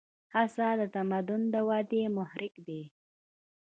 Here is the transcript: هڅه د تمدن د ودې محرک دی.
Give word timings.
هڅه 0.33 0.67
د 0.79 0.81
تمدن 0.95 1.41
د 1.53 1.55
ودې 1.67 2.03
محرک 2.17 2.53
دی. 2.67 2.83